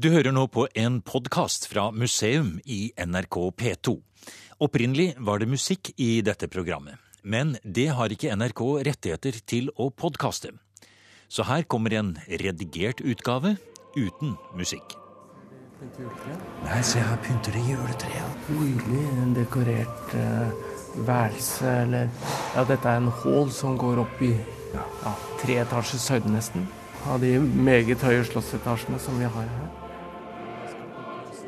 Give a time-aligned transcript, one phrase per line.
[0.00, 3.92] Du hører nå på en podkast fra museum i NRK P2.
[4.64, 9.90] Opprinnelig var det musikk i dette programmet, men det har ikke NRK rettigheter til å
[9.92, 10.54] podkaste.
[11.28, 13.58] Så her kommer en redigert utgave
[13.92, 14.96] uten musikk.
[16.64, 18.48] Nei, se her pynter det juletreet.
[18.48, 20.56] Nydelig dekorert uh,
[21.04, 22.08] værelse, eller
[22.56, 24.32] Ja, dette er en hall som går opp i
[24.72, 24.88] ja,
[25.44, 26.64] tre etasjes høyde, nesten.
[27.12, 29.81] Av de meget høye slottsetasjene som vi har her.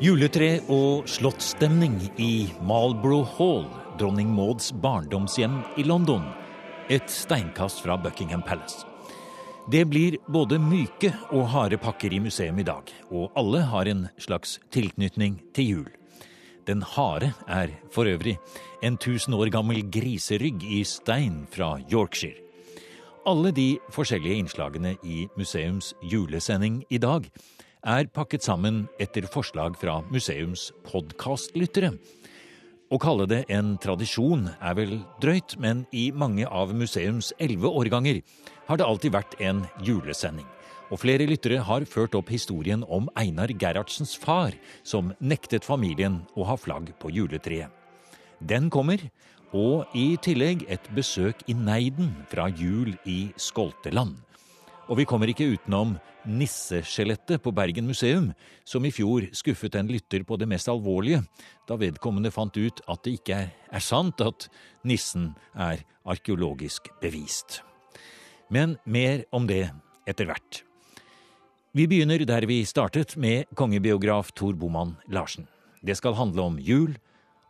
[0.03, 3.61] Juletre og slottsstemning i Marlborough Hall,
[3.95, 6.25] dronning Mauds barndomshjem i London.
[6.91, 8.83] Et steinkast fra Buckingham Palace.
[9.71, 14.03] Det blir både myke og harde pakker i museum i dag, og alle har en
[14.19, 15.89] slags tilknytning til jul.
[16.67, 18.35] Den harde er for øvrig
[18.83, 22.43] en tusen år gammel griserygg i stein fra Yorkshire.
[23.25, 27.31] Alle de forskjellige innslagene i museums julesending i dag
[27.85, 31.93] er pakket sammen etter forslag fra museums podkastlyttere.
[32.89, 38.21] Å kalle det en tradisjon er vel drøyt, men i mange av museums elleve årganger
[38.67, 40.47] har det alltid vært en julesending.
[40.93, 44.53] Og flere lyttere har ført opp historien om Einar Gerhardsens far,
[44.85, 47.73] som nektet familien å ha flagg på juletreet.
[48.39, 49.01] Den kommer,
[49.55, 54.17] og i tillegg et besøk i Neiden fra jul i Skolteland.
[54.85, 55.95] Og vi kommer ikke utenom
[56.29, 58.29] nisseskjelettet på Bergen museum,
[58.65, 61.23] som i fjor skuffet en lytter på det mest alvorlige,
[61.65, 64.47] da vedkommende fant ut at det ikke er sant at
[64.85, 67.63] nissen er arkeologisk bevist.
[68.53, 69.71] Men mer om det
[70.05, 70.61] etter hvert.
[71.75, 75.47] Vi begynner der vi startet, med kongebiograf Tor Boman Larsen.
[75.81, 76.93] Det skal handle om jul,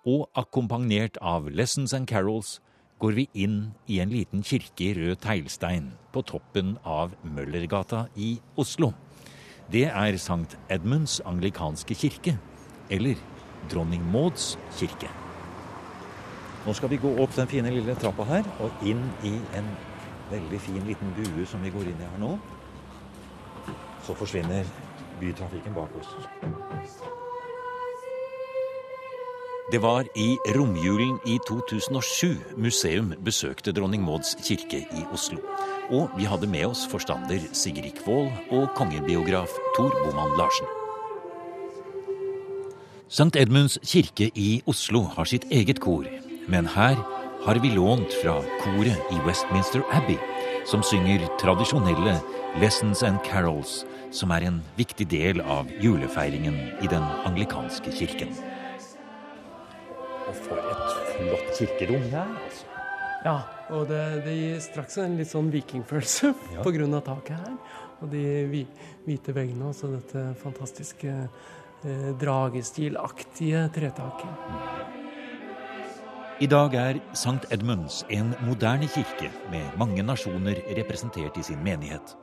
[0.05, 2.59] og akkompagnert av Lessons and Carols
[2.99, 8.35] går vi inn i en liten kirke i rød teglstein på toppen av Møllergata i
[8.57, 8.93] Oslo.
[9.71, 12.37] Det er Sankt Edmunds anglikanske kirke,
[12.89, 13.19] eller
[13.71, 15.09] Dronning Mauds kirke.
[16.65, 19.67] Nå skal vi gå opp den fine lille trappa her og inn i en
[20.31, 22.31] veldig fin liten bue som vi går inn i her nå.
[24.05, 24.65] Så forsvinner
[25.19, 27.24] bytrafikken bak oss.
[29.71, 35.39] Det var i romjulen i 2007 museum besøkte Dronning Mauds kirke i Oslo.
[35.89, 40.69] Og vi hadde med oss forstander Sigrid Kvål og kongebiograf Tor Boman Larsen.
[43.09, 43.33] St.
[43.41, 46.05] Edmunds kirke i Oslo har sitt eget kor,
[46.47, 47.01] men her
[47.47, 50.19] har vi lånt fra koret i Westminster Abbey,
[50.69, 52.19] som synger tradisjonelle
[52.61, 53.81] Lessons and Carols,
[54.13, 58.37] som er en viktig del av julefeiringen i den anglikanske kirken.
[60.25, 62.71] Og for et flott kirkerom det er, altså.
[63.25, 63.35] Ja,
[63.73, 66.61] og det, det gir straks en litt sånn vikingfølelse Ja.
[66.65, 67.55] på grunn av taket her.
[68.03, 68.21] Og de
[68.51, 68.67] hvi-
[69.05, 74.83] hvite veggene, altså dette fantastiske eh, dragestilaktige tretaket.
[76.43, 77.47] I dag er St.
[77.55, 82.13] Edmunds en moderne kirke med mange nasjoner representert i sin menighet.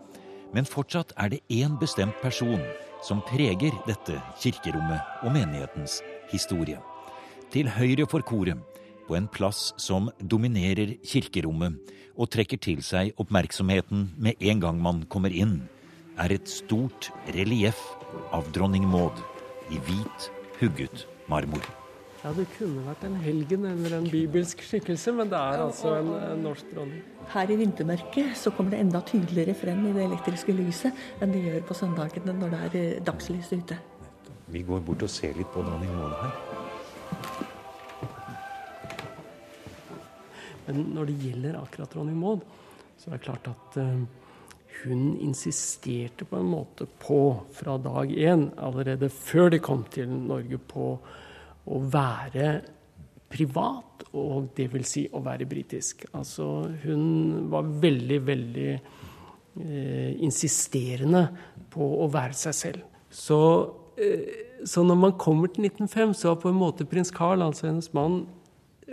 [0.52, 2.60] Men fortsatt er det én bestemt person
[3.02, 6.76] som preger dette kirkerommet og menighetens historie.
[7.52, 8.56] Til høyre for koret,
[9.04, 15.02] på en plass som dominerer kirkerommet og trekker til seg oppmerksomheten med en gang man
[15.12, 15.58] kommer inn,
[16.16, 17.82] er et stort relieff
[18.32, 19.20] av dronning Maud
[19.68, 20.30] i hvit,
[20.62, 21.66] hugget marmor.
[22.22, 26.08] Ja, det kunne vært en helgen eller en bibelsk skikkelse, men det er altså en,
[26.22, 27.04] en norsk dronning.
[27.34, 31.44] Her i vintermørket så kommer det enda tydeligere frem i det elektriske lyset enn det
[31.50, 33.76] gjør på søndagene når det er eh, dagslys ute.
[34.48, 36.52] Vi går bort og ser litt på dronning Maud her.
[40.66, 42.44] Men når det gjelder akkurat dronning Maud,
[42.98, 44.04] så er det klart at eh,
[44.82, 47.22] hun insisterte på en måte på,
[47.54, 50.94] fra dag én, allerede før de kom til Norge, på
[51.62, 52.52] å være
[53.32, 56.04] privat, og vil si å være britisk.
[56.18, 56.46] Altså
[56.82, 61.26] hun var veldig, veldig eh, insisterende
[61.72, 62.88] på å være seg selv.
[63.12, 63.38] Så,
[63.96, 67.70] eh, så når man kommer til 1905, så har på en måte prins Carl, altså
[67.70, 68.24] hennes mann,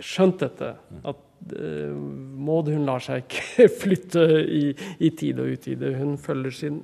[0.00, 0.72] skjønt dette.
[1.04, 1.20] At
[1.50, 4.64] Maud hun lar seg ikke flytte i,
[5.00, 5.94] i tid og utide.
[5.98, 6.80] Hun følger sin,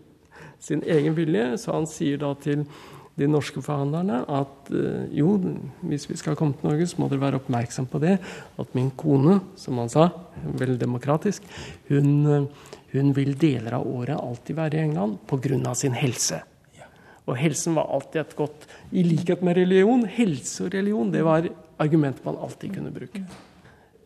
[0.63, 1.49] sin egen vilje.
[1.61, 2.67] Så han sier da til
[3.17, 5.31] de norske forhandlerne at eh, jo,
[5.89, 8.19] hvis vi skal komme til Norge, så må dere være oppmerksom på det.
[8.61, 10.11] At min kone, som han sa,
[10.45, 11.47] veldig demokratisk,
[11.89, 15.75] hun, eh, hun vil deler av året alltid være i England pga.
[15.75, 16.43] sin helse.
[17.27, 21.49] Og helsen var alltid et godt I likhet med religion, helse og religion, det var
[21.79, 23.25] argument man alltid kunne bruke.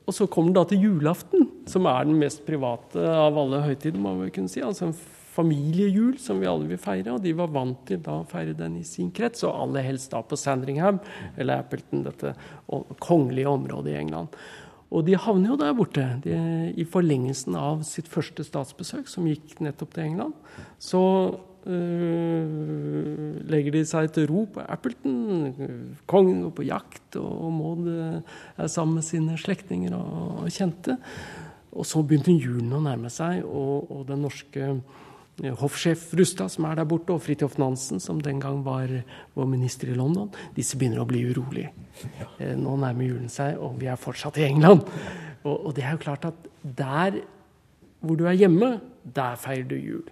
[0.08, 4.00] Og så kommer det da til julaften, som er den mest private av alle høytider,
[4.00, 4.62] må vi kunne si.
[4.64, 4.97] Altså en
[5.31, 8.81] familiejul som vi alle vil feire, og de var vant til da å feire den
[8.81, 10.99] i sin krets, og aller helst da på Sandringham,
[11.37, 12.35] eller Appleton, dette
[13.02, 14.35] kongelige området i England.
[14.91, 16.05] Og de havner jo der borte.
[16.25, 16.35] De,
[16.75, 20.35] I forlengelsen av sitt første statsbesøk, som gikk nettopp til England,
[20.82, 21.02] så
[21.66, 25.52] øh, legger de seg til ro på Appleton.
[26.10, 30.98] Kongen går på jakt, og Maud er sammen med sine slektninger og, og kjente.
[31.70, 34.72] Og så begynte julen å nærme seg, og, og den norske
[35.42, 38.90] Eh, hoffsjef Rustad, som er der borte, og Fridtjof Nansen, som den gang var
[39.34, 41.72] vår minister i London, disse begynner å bli urolige.
[42.38, 44.84] Eh, nå nærmer julen seg, og vi er fortsatt i England.
[45.44, 47.22] Og, og, det er jo klart at der
[48.00, 50.04] hvor du er hjemme, der feirer du jul.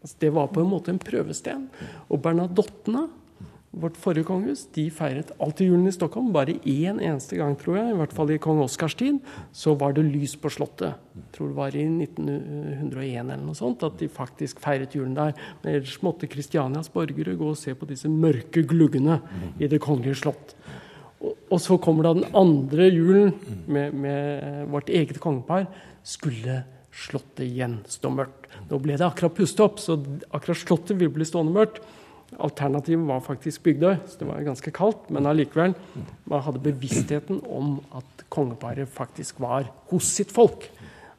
[0.00, 1.68] Altså, det var på en måte en prøvesten.
[2.08, 3.08] Og Bernadottene
[3.70, 6.32] vårt forrige kongehus de feiret alltid julen i Stockholm.
[6.34, 9.20] Bare én eneste gang, tror jeg, i hvert fall i kong Oskars tid,
[9.54, 10.98] så var det lys på Slottet.
[11.14, 15.36] Jeg tror det var i 1901 eller noe sånt at de faktisk feiret julen der.
[15.62, 19.20] Men ellers måtte Kristianias borgere gå og se på disse mørke gluggene
[19.60, 20.56] i Det kongelige slott.
[21.20, 23.34] Og, så kommer da den andre julen
[23.68, 25.68] med, med vårt eget kongepar.
[26.02, 28.39] Skulle Slottet igjen stå mørkt?
[28.70, 29.98] Nå ble det akkurat pustet opp, så
[30.30, 31.80] akkurat Slottet vil bli stående mørkt.
[32.38, 35.08] Alternativet var faktisk Bygdøy, så det var ganske kaldt.
[35.10, 35.74] Men allikevel,
[36.30, 40.68] man hadde bevisstheten om at kongeparet faktisk var hos sitt folk.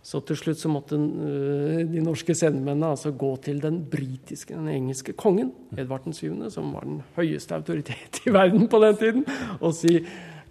[0.02, 4.72] Så til slutt så måtte øh, de norske sendemennene altså gå til den britiske, den
[4.72, 9.28] engelske kongen, Edvard 7., som var den høyeste autoritet i verden på den tiden,
[9.60, 10.00] og si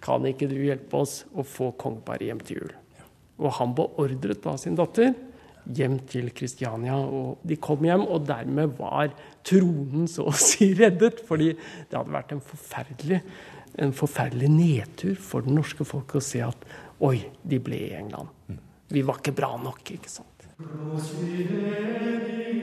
[0.01, 2.71] kan ikke du hjelpe oss å få kongeparet hjem til jul?
[3.43, 5.11] Og han beordret da sin datter
[5.65, 6.97] hjem til Kristiania.
[6.97, 9.13] Og de kom hjem, og dermed var
[9.47, 11.21] tronen så å si reddet.
[11.27, 13.21] Fordi det hadde vært en forferdelig,
[13.81, 16.67] en forferdelig nedtur for det norske folket å se at
[17.01, 18.29] oi, de ble i England.
[18.91, 20.27] Vi var ikke bra nok, ikke sant.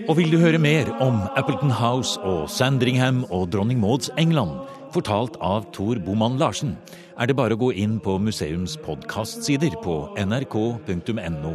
[0.08, 4.60] Og vil du høre mer om Appleton House og Sandringham og dronning Mauds England?
[4.94, 6.76] fortalt av Tor Boman Larsen,
[7.18, 11.54] er det bare å gå inn på museums podkastsider på nrk.no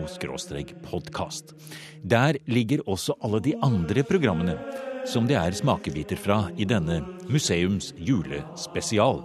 [0.83, 1.53] podkast.
[2.03, 4.57] Der ligger også alle de andre programmene
[5.07, 6.99] som det er smakebiter fra i denne
[7.31, 9.23] museums julespesial,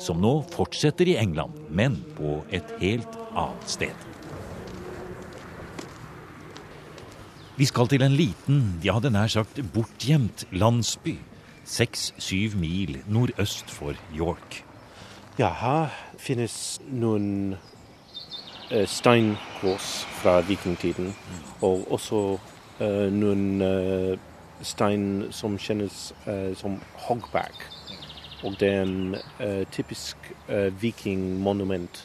[0.00, 4.06] som nå fortsetter i England, men på et helt annet sted.
[7.58, 11.16] Vi skal til en liten, ja, den er sagt bortgjemt landsby
[11.68, 14.67] seks-syv mil nordøst for York.
[15.38, 21.12] Ja, her finnes noen uh, steinkors fra vikingtiden,
[21.62, 22.22] og også
[22.80, 24.16] uh, noen uh,
[24.66, 26.08] stein som kjennes
[26.58, 27.54] som hogback.
[28.42, 29.14] Og det er en
[29.70, 30.16] typisk
[30.82, 32.00] vikingmonument.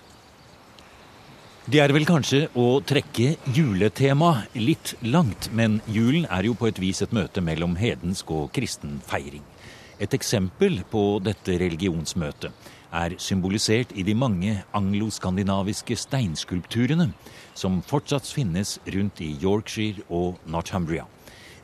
[1.66, 6.84] Det er vel kanskje å trekke juletemaet litt langt, men julen er jo på et
[6.84, 9.42] vis et møte mellom hedensk og kristen feiring.
[9.98, 12.54] Et eksempel på dette religionsmøtet
[12.94, 17.10] er symbolisert i de mange angloskandinaviske steinskulpturene
[17.58, 21.08] som fortsatt finnes rundt i Yorkshire og Northumbria.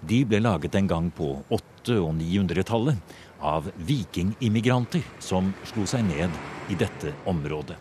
[0.01, 6.33] De ble laget en gang på 800- og 900-tallet av vikingimmigranter som slo seg ned
[6.71, 7.77] i dette området.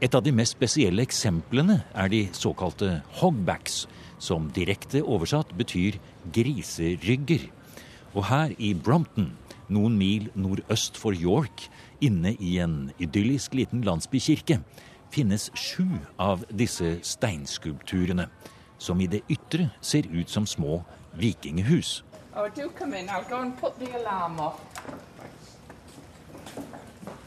[0.00, 3.86] Et av de mest spesielle eksemplene er de såkalte hogbacks,
[4.18, 5.98] som direkte oversatt betyr
[6.34, 7.48] griserygger.
[8.14, 9.32] Og her i Brompton
[9.72, 11.66] noen mil nordøst for York,
[12.00, 14.60] inne i en idyllisk liten landsbykirke,
[15.10, 15.86] finnes sju
[16.16, 18.28] av disse steinskulpturene,
[18.78, 20.82] som i det ytre ser ut som små
[21.18, 22.02] vikingehus.
[22.36, 22.46] Oh,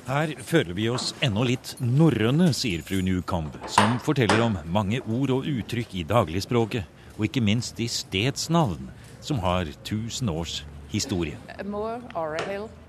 [0.07, 5.31] Her føler vi oss ennå litt norrøne, sier fru Newcomb, som forteller om mange ord
[5.35, 6.87] og uttrykk i dagligspråket,
[7.17, 8.89] og ikke minst i stedsnavn,
[9.21, 11.37] som har tusen års historie.
[11.51, 12.80] A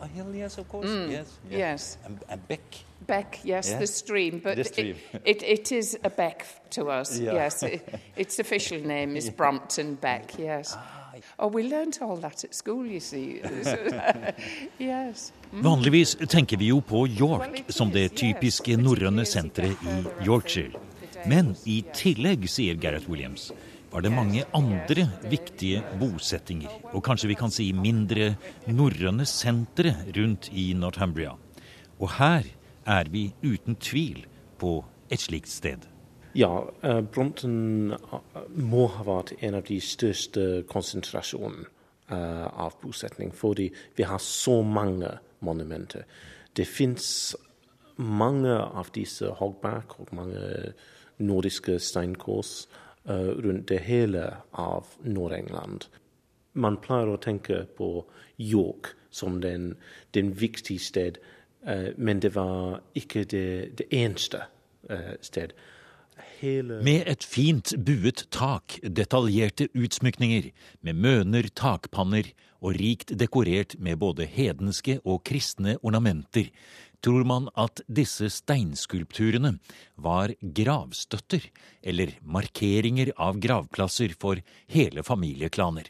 [0.00, 0.34] a hill?
[0.34, 0.88] Yes, of course.
[0.88, 1.58] Mm, yes, yes.
[1.58, 1.98] yes.
[2.04, 2.60] A, and, beck.
[3.06, 3.78] Beck, yes, yeah.
[3.78, 4.96] the stream, but the stream.
[5.24, 7.18] It, it, it is a beck to us.
[7.18, 7.34] Yeah.
[7.34, 10.38] Yes, it, its official name is Brompton Beck.
[10.38, 10.74] Yes.
[10.76, 11.00] Ah.
[11.38, 13.40] Oh, we learned all that at school, you see.
[14.78, 15.32] yes.
[15.52, 15.62] Mm.
[15.62, 20.78] Vanligvis tenker vi jo på York som det typiske norrøne senteret i Yorkshire.
[21.28, 23.50] Men i tillegg, sier Gareth Williams,
[23.90, 28.34] var det mange andre viktige bosettinger, og kanskje vi kan si mindre
[28.70, 31.34] norrøne sentre rundt i Northumbria.
[31.98, 32.46] Og her
[32.86, 34.24] er vi uten tvil
[34.58, 34.78] på
[35.10, 35.88] et slikt sted.
[36.38, 38.20] Ja, uh, Brompton uh,
[38.54, 41.66] må ha vært en av de største konsentrasjonene
[42.12, 46.06] uh, av bosetning, fordi vi har så mange monumenter.
[46.54, 47.34] Det fins
[47.98, 50.72] mange av disse hogback og mange
[51.20, 52.68] nordiske steinkors
[53.08, 55.86] rundt det hele av Nord-England.
[56.52, 58.04] Man pleier å tenke på
[58.36, 59.74] York som den,
[60.14, 61.18] den viktige sted,
[61.68, 64.44] uh, men det var ikke det, det eneste
[64.90, 65.54] uh, sted.
[66.40, 70.50] Hele med et fint buet tak, detaljerte utsmykninger,
[70.84, 72.30] med møner, takpanner
[72.60, 76.50] og rikt dekorert med både hedenske og kristne ornamenter,
[77.04, 79.56] tror man at disse steinskulpturene
[79.96, 81.46] var gravstøtter,
[81.82, 85.88] eller markeringer av gravplasser for hele familieklaner.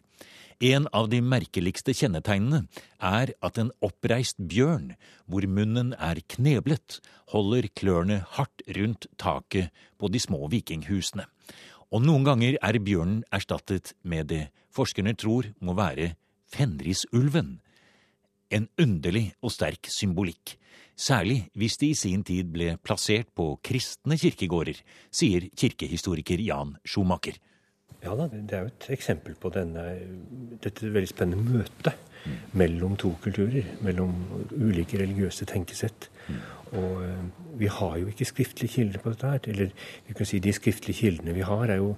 [0.60, 2.66] En av de merkeligste kjennetegnene
[3.00, 4.92] er at en oppreist bjørn,
[5.24, 6.98] hvor munnen er kneblet,
[7.32, 11.24] holder klørne hardt rundt taket på de små vikinghusene.
[11.90, 16.14] Og noen ganger er bjørnen erstattet med det forskerne tror må være
[16.50, 17.58] fenrisulven.
[18.50, 20.56] En underlig og sterk symbolikk,
[20.98, 24.80] særlig hvis de i sin tid ble plassert på kristne kirkegårder,
[25.14, 27.38] sier kirkehistoriker Jan Schumacher.
[28.00, 29.84] Ja da, det er jo et eksempel på denne,
[30.64, 31.92] dette veldig spennende møtet
[32.24, 32.36] mm.
[32.56, 33.66] mellom to kulturer.
[33.84, 34.14] Mellom
[34.56, 36.08] ulike religiøse tenkesett.
[36.26, 36.40] Mm.
[36.80, 39.48] Og uh, vi har jo ikke skriftlige kilder på dette her.
[39.52, 39.74] Eller
[40.06, 41.92] vi kan si de skriftlige kildene vi har, er jo,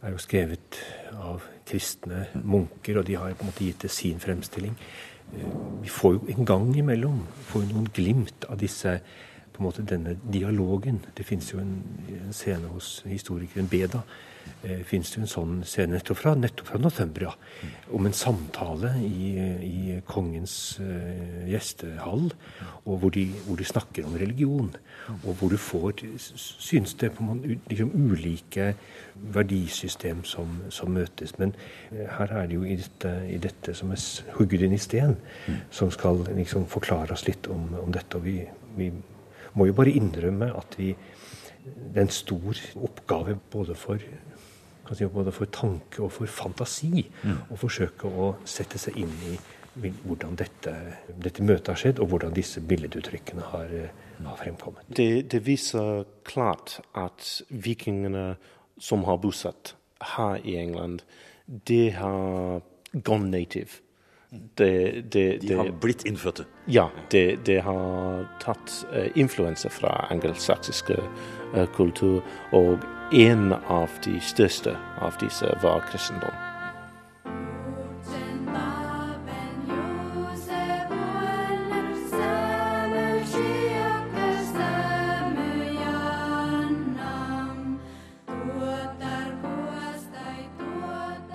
[0.00, 0.80] er jo skrevet
[1.14, 4.78] av kristne munker, og de har på en måte gitt det sin fremstilling.
[5.82, 8.98] Vi får jo en gang imellom får noen glimt av disse
[9.54, 11.02] på en måte denne dialogen.
[11.16, 11.76] Det fins jo en,
[12.08, 14.00] en, scene hos historikeren Beda
[14.64, 17.32] eh, fins det en sånn scene nettopp fra, nettopp fra Northumbria
[17.94, 19.30] om en samtale i,
[19.64, 22.30] i kongens eh, gjestehall,
[22.84, 24.72] og hvor de, hvor de, snakker om religion.
[25.14, 27.26] Og hvor du får synes det på
[27.68, 28.70] liksom, ulike
[29.34, 31.36] verdisystem som, som, møtes.
[31.40, 31.54] Men
[31.90, 34.04] eh, her er det jo i dette, i dette som er
[34.38, 35.18] hugget inn i sten,
[35.74, 38.16] som skal liksom forklare oss litt om, om dette.
[38.16, 38.40] og vi,
[38.78, 38.90] vi
[39.54, 40.92] må jo bare innrømme at vi
[41.64, 44.02] det er en stor oppgave både for
[44.92, 47.38] si, både for tanke og for fantasi mm.
[47.54, 49.36] å forsøke å sette seg inn i
[49.74, 50.72] hvordan dette,
[51.18, 53.72] dette møtet har skjedd, og hvordan disse billeduttrykkene har,
[54.22, 54.86] har fremkommet.
[54.86, 58.36] Det, det, viser klart at vikingene
[58.78, 59.74] som har bosatt
[60.14, 61.02] her i England,
[61.46, 62.62] de har
[62.94, 63.82] gone native.
[64.58, 66.44] Det, det, de har blitt innfødte?
[66.70, 70.98] Ja, de, har tatt uh, influenser fra angelsaksiske
[71.54, 72.22] uh, kultur.
[72.52, 72.78] Og
[73.12, 76.53] en av de største av disse var kristendom.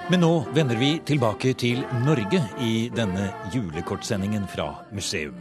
[0.10, 5.36] Men nå vender vi tilbake til Norge i denne julekortsendingen fra museum.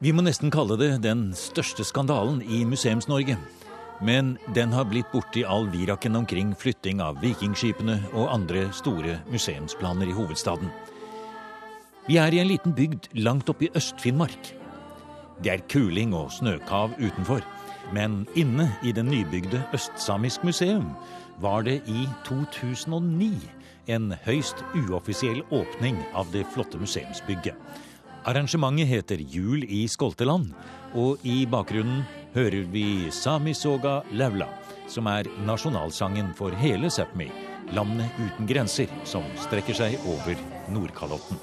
[0.00, 3.36] Vi må nesten kalle det den største skandalen i Museums-Norge.
[4.00, 10.08] Men den har blitt borti all viraken omkring flytting av vikingskipene og andre store museumsplaner
[10.08, 10.72] i hovedstaden.
[12.08, 14.54] Vi er i en liten bygd langt oppe i Øst-Finnmark.
[15.44, 17.44] Det er kuling og snøkav utenfor.
[17.92, 20.94] Men inne i det nybygde Østsamisk museum
[21.42, 23.34] var det i 2009
[23.90, 27.56] en høyst uoffisiell åpning av det flotte museumsbygget.
[28.30, 30.52] Arrangementet heter Jul i Skolteland,
[30.94, 32.04] og i bakgrunnen
[32.36, 34.46] hører vi Sami Soga Laula,
[34.86, 37.26] som er nasjonalsangen for hele Sápmi,
[37.74, 40.38] landet uten grenser, som strekker seg over
[40.70, 41.42] Nordkalotten.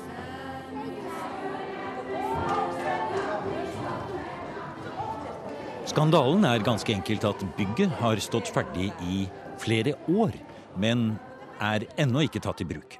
[5.90, 9.24] Skandalen er ganske enkelt at bygget har stått ferdig i
[9.60, 10.36] flere år,
[10.80, 11.14] men
[11.60, 12.98] er ennå ikke tatt i bruk.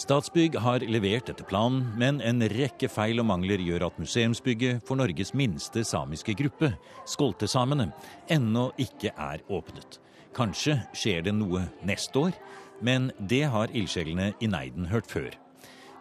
[0.00, 4.96] Statsbygg har levert etter planen, men en rekke feil og mangler gjør at museumsbygget for
[4.96, 6.70] Norges minste samiske gruppe,
[7.10, 7.90] skoltesamene,
[8.32, 9.98] ennå ikke er åpnet.
[10.36, 12.38] Kanskje skjer det noe neste år,
[12.80, 15.34] men det har ildsjelene i Neiden hørt før.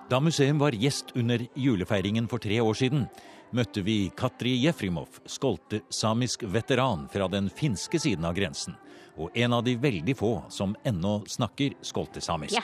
[0.09, 3.09] Da museum var gjest under julefeiringen for tre år siden,
[3.51, 8.77] møtte vi Katri Jefrimov, skoltesamisk veteran fra den finske siden av grensen
[9.19, 12.55] og en av de veldig få som ennå snakker skoltesamisk.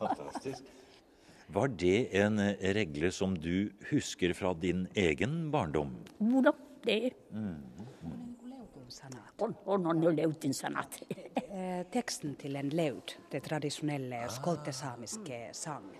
[0.00, 0.64] Fantastisk.
[1.50, 2.38] Var det en
[2.78, 5.92] regle som du husker fra din egen barndom?
[6.22, 6.54] Jo da,
[6.86, 8.29] det er mm
[9.38, 11.00] on, on, on løytinsanat.
[11.00, 11.90] sanat.
[11.92, 15.90] teksten til en laud, det tradisjonelle skoltesamiske sang.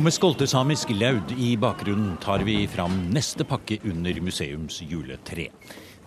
[0.00, 5.50] Og med skoltesamisk laud i bakgrunnen tar vi fram neste pakke under museums juletre.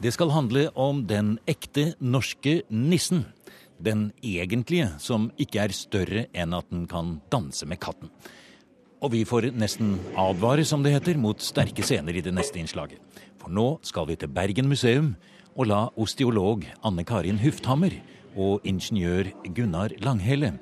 [0.01, 3.25] Det skal handle om den ekte norske nissen.
[3.83, 8.11] Den egentlige, som ikke er større enn at den kan danse med katten.
[9.03, 13.01] Og vi får nesten advare, som det heter, mot sterke scener i det neste innslaget.
[13.41, 15.15] For nå skal vi til Bergen museum
[15.57, 17.97] og la osteolog Anne Karin Hufthammer
[18.39, 20.55] og ingeniør Gunnar Langhelle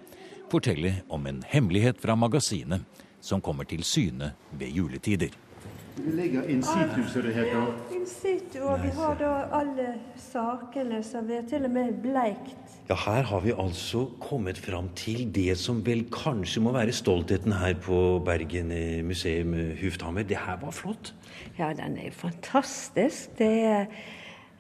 [0.52, 2.84] fortelle om en hemmelighet fra magasinet
[3.24, 5.32] som kommer til syne ved juletider.
[5.98, 7.65] Det ligger in situ, som det heter.
[7.91, 12.77] In situ, og vi har da alle sakene, som vi til og med bleikt.
[12.89, 17.53] Ja, Her har vi altså kommet fram til det som vel kanskje må være stoltheten
[17.53, 18.71] her på Bergen
[19.07, 20.24] museum, Hufthammer.
[20.24, 21.13] Det her var flott.
[21.60, 23.38] Ja, den er fantastisk.
[23.38, 23.86] Det er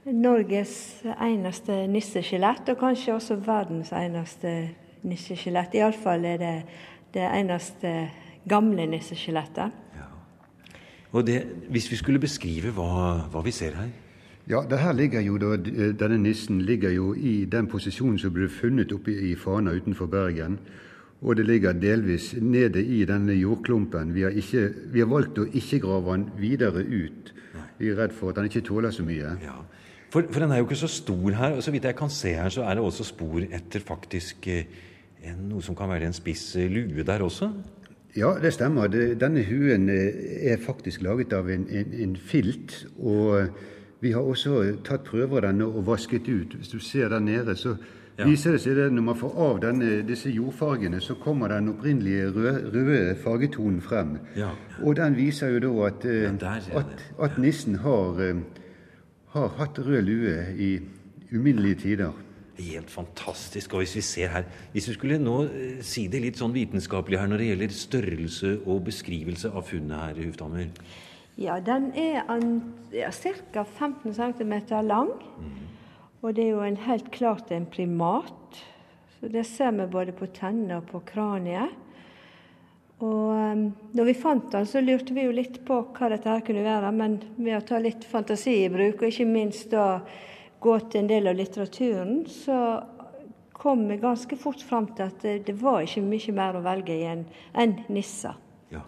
[0.05, 4.69] Norges eneste nisseskjelett, og kanskje også verdens eneste
[5.03, 5.75] nisseskjelett.
[5.77, 6.55] Iallfall er det
[7.13, 8.09] det eneste
[8.49, 9.71] gamle nisseskjelettet.
[11.11, 13.89] Og det, Hvis vi skulle beskrive hva, hva vi ser her?
[14.49, 18.91] Ja, det her ligger jo Denne nissen ligger jo i den posisjonen som ble funnet
[18.91, 20.57] oppe i Fana utenfor Bergen.
[21.21, 24.15] Og det ligger delvis nede i denne jordklumpen.
[24.15, 27.33] Vi har, ikke, vi har valgt å ikke grave den videre ut.
[27.77, 29.35] Vi er redd for at den ikke tåler så mye.
[29.43, 29.59] Ja.
[30.11, 31.59] For, for, den er jo ikke så stor her.
[31.59, 34.65] og Så vidt jeg kan se her, så er det også spor etter faktisk eh,
[35.37, 37.51] noe som kan være en spiss lue der også?
[38.15, 38.91] Ja, det stemmer.
[38.91, 42.85] Denne huen er faktisk laget av en, en, en filt.
[42.99, 43.47] Og
[44.01, 46.57] vi har også tatt prøver av denne og vasket ut.
[46.59, 47.75] Hvis du ser der nede, så
[48.17, 48.25] ja.
[48.27, 52.31] viser det seg at når man får av denne, disse jordfargene, så kommer den opprinnelige
[52.35, 54.17] røde, røde fargetonen frem.
[54.35, 54.51] Ja.
[54.81, 56.33] Og den viser jo da at, ja,
[56.81, 58.19] at, at nissen har,
[59.37, 60.73] har hatt rød lue i
[61.31, 62.11] uminnelige tider.
[62.61, 63.73] Helt fantastisk.
[63.73, 65.37] Og hvis vi ser her Hvis vi skulle nå
[65.85, 70.21] si det litt sånn vitenskapelig her når det gjelder størrelse og beskrivelse av funnet her,
[70.25, 70.69] Huftammer?
[71.39, 72.21] Ja, den er
[72.93, 73.63] ja, ca.
[73.63, 74.53] 15 cm
[74.85, 75.13] lang.
[75.39, 75.61] Mm.
[76.21, 78.59] Og det er jo en, helt klart en primat.
[79.19, 81.73] Så Det ser vi både på tennene og på kraniet.
[83.01, 83.63] Og um,
[83.97, 86.91] når vi fant den, så lurte vi jo litt på hva dette her kunne være.
[86.93, 90.03] Men ved å ta litt fantasi i bruk, og ikke minst da
[90.61, 92.57] gå til en del av litteraturen, så
[93.61, 97.05] kom vi ganske fort fram til at det var ikke mye mer å velge i
[97.09, 97.25] enn
[97.57, 98.35] en nissa.
[98.73, 98.81] Ja.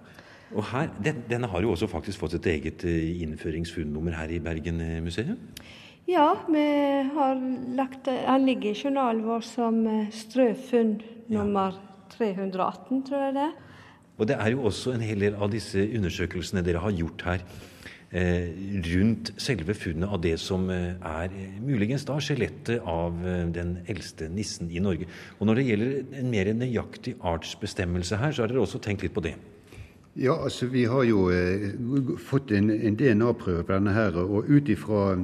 [0.54, 4.82] Og her, den, Denne har jo også faktisk fått et eget innføringsfunnummer her i Bergen
[5.06, 5.38] museum?
[6.10, 6.64] Ja, vi
[7.16, 7.42] har
[7.78, 9.84] lagt, han ligger i journalen vår som
[10.14, 10.98] strøfunn
[11.32, 11.90] nummer ja.
[12.14, 13.52] 318, tror jeg det.
[14.22, 17.46] Og det er jo også en hel del av disse undersøkelsene dere har gjort her
[17.46, 17.73] Eh,
[18.14, 23.18] rundt selve funnet av det som eh, er eh, muligens da skjelettet av
[23.56, 25.08] den eldste nissen i Norge.
[25.40, 29.16] Og Når det gjelder en mer nøyaktig artsbestemmelse her, så har dere også tenkt litt
[29.16, 29.34] på det?
[30.16, 31.72] Ja, altså vi har jo eh,
[32.22, 35.16] fått en, en DNA-prøve på denne her, og ut ifra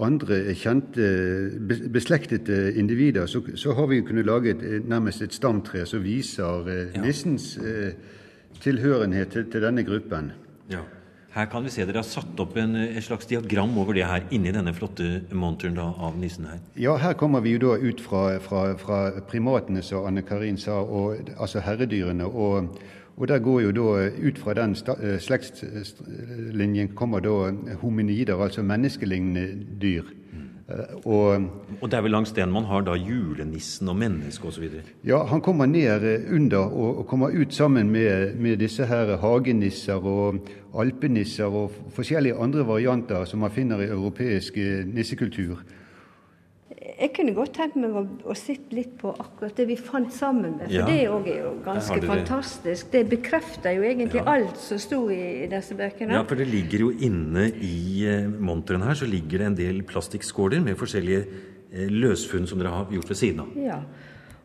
[0.00, 1.08] andre kjente,
[1.92, 6.96] beslektede individer, så, så, har vi kunnet lage et, nærmest et stamtre som viser eh,
[7.02, 7.92] nissens eh,
[8.64, 10.32] tilhørenhet til, til, denne gruppen.
[10.72, 10.86] Ja.
[11.30, 14.24] Her kan vi se dere har satt opp en, et slags diagram over det her
[14.34, 16.58] inni denne flotte monteren da, av nissen her.
[16.74, 20.80] Ja, her kommer vi jo da ut fra, fra, fra primatene, som Anne Karin sa,
[20.82, 22.26] og, altså herredyrene.
[22.26, 22.74] og
[23.20, 27.50] og der går jo da Ut fra den eh, slektslinjen kommer da
[27.82, 29.42] hominider, altså menneskelignende
[29.82, 30.08] dyr.
[31.04, 31.46] Og,
[31.80, 34.76] og, det er vel langs den man har da julenissen og mennesket osv.?
[35.06, 39.16] Ja, han kommer ned eh, under og, og kommer ut sammen med, med, disse her
[39.18, 40.38] hagenisser og
[40.78, 45.64] alpenisser og forskjellige andre varianter som man finner i europeisk eh, nissekultur.
[47.00, 50.58] Jeg kunne godt tenkt meg å, å sitte litt på akkurat det vi fant sammen
[50.58, 50.88] med, for ja.
[50.88, 52.90] det òg er jo ganske det fantastisk.
[52.92, 54.26] Det bekrefter jo egentlig ja.
[54.34, 56.18] alt som sto i, i, disse bøkene.
[56.18, 59.80] Ja, for det ligger jo inne i eh, monteren her så ligger det en del
[59.88, 63.56] plastikkskåler med forskjellige eh, løsfunn som dere har gjort ved siden av.
[63.56, 63.80] Ja.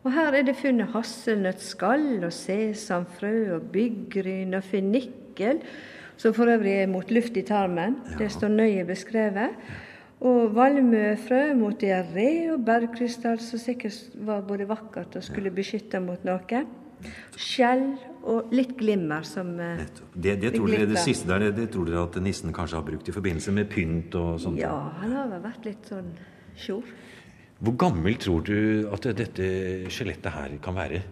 [0.06, 5.60] Og her er det funnet hasselnøttskall og sesamfrø og byggryn og fennikel,
[6.16, 7.98] som for øvrig er mot luft i tarmen.
[8.14, 8.22] Ja.
[8.22, 9.60] Det står nøye beskrevet.
[10.24, 16.22] Og valmuefrø mot diaré og bergkrystall, som sikkert var både vakkert og skulle beskytte mot
[16.24, 16.62] noe.
[17.36, 17.84] Skjell
[18.26, 19.82] og litt glimmer som eh,
[20.14, 23.10] det, det, tror dere, det siste der det tror dere at nissen kanskje har brukt
[23.10, 24.58] i forbindelse med pynt og sånt?
[24.58, 26.08] Ja, han har vel vært litt sånn
[26.56, 26.88] sjor.
[27.60, 29.46] Hvor gammel tror du at dette
[29.92, 31.04] skjelettet her kan være?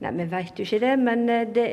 [0.00, 1.66] Nei, Vi veit jo ikke det, men eh, det,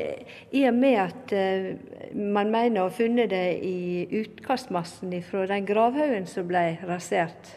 [0.52, 1.68] i og med at uh,
[2.12, 7.54] man mener å ha funnet det i utkastmassen fra den gravhaugen som ble rasert,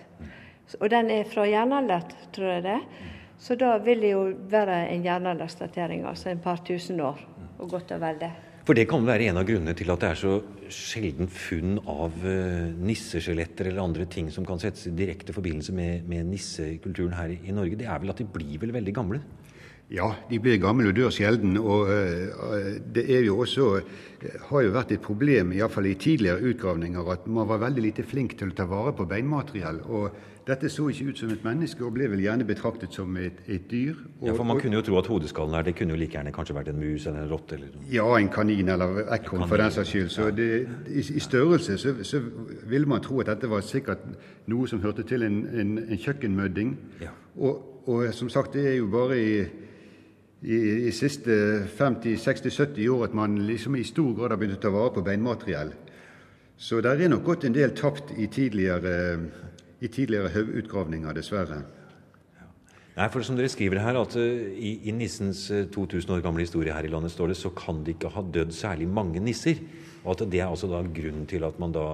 [0.79, 2.77] og den er fra jernalder, tror jeg det,
[3.41, 7.19] så da vil det jo være en jernalderstatering, altså en par tusen år,
[7.59, 8.31] og godt og vel det.
[8.61, 10.35] For det kan være en av grunnene til at det er så
[10.71, 16.05] sjelden funn av uh, nisseskjeletter eller andre ting som kan settes i direkte forbindelse med,
[16.07, 17.79] med nissekulturen her i, Norge.
[17.81, 19.19] Det er vel at de blir vel veldig gamle?
[19.91, 21.57] Ja, de blir gamle og dør sjelden.
[21.59, 24.01] Og uh, det er jo også uh,
[24.49, 28.37] har jo vært et problem, iallfall i tidligere utgravninger, at man var veldig lite flink
[28.39, 29.83] til å ta vare på beinmateriell.
[29.89, 33.43] og dette så ikke ut som et menneske, og ble vel gjerne betraktet som et,
[33.45, 33.93] et dyr.
[34.19, 36.33] Og, ja, For man kunne jo tro at hodeskallen her, det kunne jo like gjerne
[36.33, 37.59] kanskje vært en mus eller en rotte?
[37.59, 37.75] Eller...
[37.93, 40.09] Ja, en kanin eller ekorn for den saks skyld.
[40.13, 40.47] Så det,
[40.89, 42.23] i, i, størrelse så, så,
[42.71, 44.07] ville man tro at dette var sikkert
[44.49, 46.73] noe som hørte til en, en, en kjøkkenmødding.
[47.03, 47.13] Ja.
[47.37, 49.35] Og, og, som sagt, det er jo bare i
[50.41, 51.35] i, i siste
[51.77, 55.73] 50-60-70 år at man liksom i stor grad har begynt å ta vare på beinmateriell.
[56.61, 58.95] Så det er nok gått en del tapt i tidligere
[59.81, 61.63] i tidligere haugutgravninger, dessverre.
[62.91, 66.25] Nei, for som dere skriver her, at uh, i, i, nissens uh, eh, 2000 år
[66.25, 69.23] gamle historie her i landet står det så kan det ikke ha dødd særlig mange
[69.23, 69.63] nisser.
[70.03, 71.85] Og at det er altså da grunnen til at man da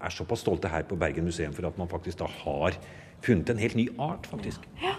[0.00, 2.78] er såpass stolte her på Bergen museum for at man faktisk da har
[3.22, 4.64] funnet en helt ny art, faktisk.
[4.80, 4.96] Ja.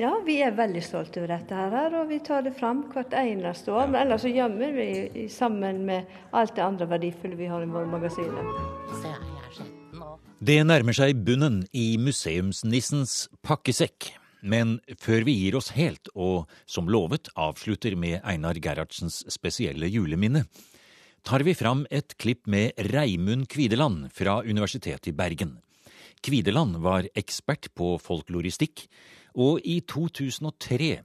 [0.00, 3.74] Ja, vi er veldig stolte over dette, her, og vi tar det fram hvert eneste
[3.74, 3.90] år.
[3.90, 7.90] Men ellers så gjemmer vi sammen med alt det andre verdifulle vi har i våre
[7.90, 8.48] magasiner.
[10.42, 14.14] Det nærmer seg bunnen i museumsnissens pakkesekk.
[14.42, 20.48] Men før vi gir oss helt, og som lovet avslutter med Einar Gerhardsens spesielle juleminne,
[21.22, 25.60] tar vi fram et klipp med Reimund Kvideland fra Universitetet i Bergen.
[26.22, 28.88] Kvideland var ekspert på folkloristikk,
[29.34, 31.00] og i 2003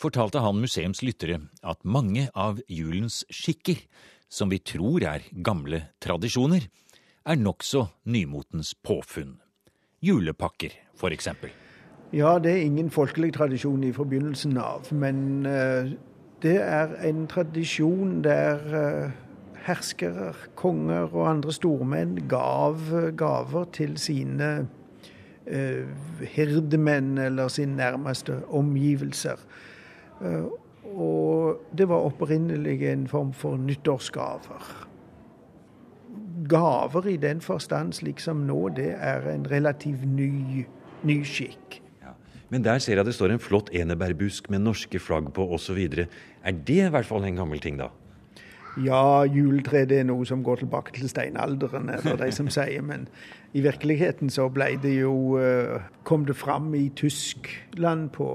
[0.00, 3.78] fortalte han museums lyttere at mange av julens skikker,
[4.28, 6.66] som vi tror er gamle tradisjoner,
[7.24, 9.38] er nokså nymotens påfunn.
[10.04, 11.50] Julepakker, for eksempel.
[12.12, 15.88] Ja, det er ingen folkelig tradisjon i forbegynnelsen av, men uh,
[16.44, 19.14] det er en tradisjon der uh,
[19.64, 22.84] herskere, konger og andre stormenn gav
[23.16, 24.68] gaver til sine
[26.34, 29.36] hirdemenn eller sine nærmeste omgivelser.
[30.94, 34.88] og det var opprinnelig en form for nyttårsgaver
[36.48, 40.64] gaver i den forstand, slik som nå, det er en relativt ny,
[41.06, 41.80] ny skikk.
[42.02, 42.14] Ja.
[42.52, 45.80] Men der ser jeg det står en flott enebærbusk med norske flagg på osv.
[46.44, 47.90] Er det i hvert fall en gammel ting, da?
[48.82, 52.82] Ja, juletre det er noe som går tilbake til steinalderen, eller de som sier.
[52.82, 53.06] Men
[53.54, 58.28] i virkeligheten så ble det jo eh, Kom det fram i Tyskland på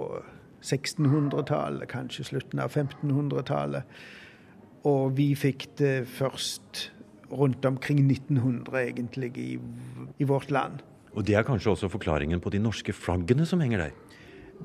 [0.64, 4.00] 1600-tallet, kanskje slutten av 1500-tallet.
[4.88, 6.90] Og vi fikk det først
[7.32, 9.60] rundt omkring 1900, egentlig, i,
[10.18, 10.80] i, vårt land.
[11.14, 13.92] Og Det er kanskje også forklaringen på de norske flaggene som henger der?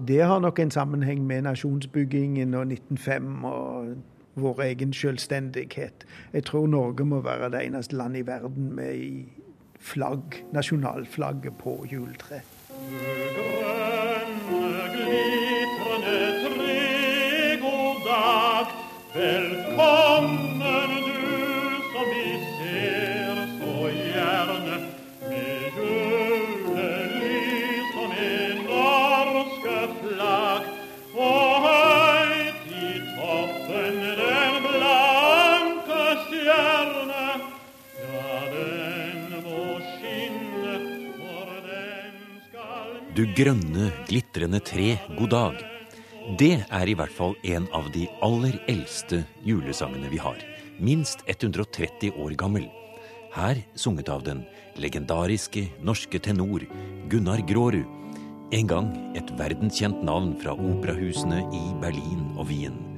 [0.06, 3.96] Det har nok en sammenheng med nasjonsbyggingen og 1905 og
[4.34, 6.06] vår egen selvstendighet.
[6.32, 9.24] Jeg tror Norge må være det eneste landet i verden med
[9.78, 12.40] flagg, nasjonalflagget på juletre.
[43.34, 45.62] Grønne, glitrende tre, god dag.
[46.38, 50.38] Det er i hvert fall en av de aller eldste julesangene vi har.
[50.78, 52.68] Minst 130 år gammel.
[53.34, 54.44] Her sunget av den
[54.78, 56.62] legendariske norske tenor
[57.10, 57.90] Gunnar Grårud.
[58.54, 62.93] En gang et verdenskjent navn fra operahusene i Berlin og Wien.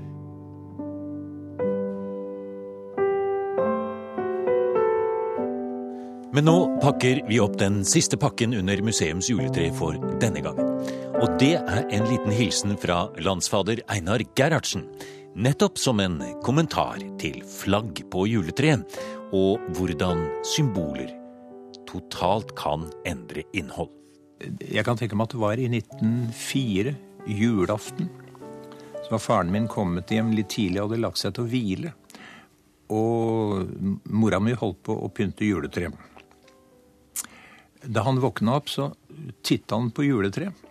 [6.36, 10.66] Men nå pakker vi opp den siste pakken under museums juletre for denne gangen.
[11.16, 14.82] Og det er en liten hilsen fra landsfader Einar Gerhardsen.
[15.32, 18.84] Nettopp som en kommentar til flagg på juletreet,
[19.32, 21.14] og hvordan symboler
[21.88, 23.88] totalt kan endre innhold.
[24.60, 26.92] Jeg kan tenke meg at det var i 1904,
[27.32, 28.10] julaften.
[29.06, 31.94] Så var faren min kommet hjem litt tidlig og hadde lagt seg til å hvile.
[32.92, 33.72] Og
[34.12, 35.96] mora mi holdt på å pynte juletreet.
[37.84, 38.90] Da han våkna opp, så
[39.44, 40.64] titta han på juletreet.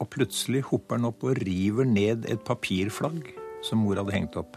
[0.00, 3.34] Og plutselig hopper han opp og river ned et papirflagg
[3.66, 4.56] som mor hadde hengt opp.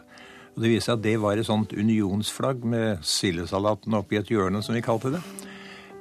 [0.54, 4.62] Og Det viser seg at det var et sånt unionsflagg med sildesalaten oppi et hjørne,
[4.64, 5.24] som vi kalte det.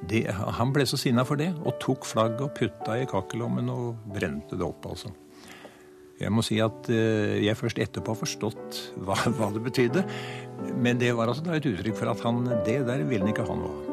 [0.07, 0.23] det.
[0.59, 4.59] Han ble så sinna for det, og tok flagget og putta i kakkelommen og brente
[4.59, 5.11] det opp, altså.
[6.21, 10.05] Jeg må si at eh, jeg først etterpå har forstått hva, hva det betydde.
[10.77, 13.57] Men det var altså et uttrykk for at han, det der ville han ikke ha
[13.57, 13.92] noe av.